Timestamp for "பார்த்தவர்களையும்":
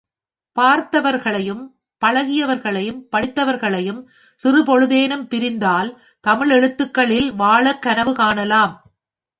0.59-1.61